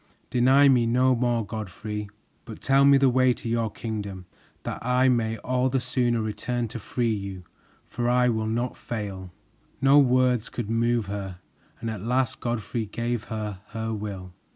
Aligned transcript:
Deny 0.31 0.67
me 0.67 0.87
no 0.87 1.13
more, 1.15 1.45
Godfrey, 1.45 2.09
but 2.45 2.59
tell 2.59 2.85
me 2.85 2.97
the 2.97 3.07
way 3.07 3.33
to 3.33 3.47
your 3.47 3.69
kingdom, 3.69 4.25
that 4.63 4.83
I 4.83 5.09
may 5.09 5.37
all 5.37 5.69
the 5.69 5.79
sooner 5.79 6.23
return 6.23 6.67
to 6.69 6.79
free 6.79 7.13
you, 7.13 7.43
for 7.85 8.09
I 8.09 8.27
will 8.27 8.47
not 8.47 8.75
fail." 8.75 9.31
No 9.79 9.99
words 9.99 10.49
could 10.49 10.71
move 10.71 11.05
her, 11.05 11.37
and 11.79 11.91
at 11.91 12.01
last 12.01 12.39
Godfrey 12.39 12.87
gave 12.87 13.25
her 13.25 13.59
her 13.73 13.93
will. 13.93 14.33